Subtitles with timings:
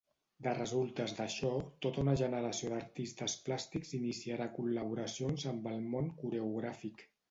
[0.45, 1.51] De resultes d'això,
[1.87, 7.11] tota una generació d'artistes plàstics iniciarà col·laboracions amb el món coreogràfic.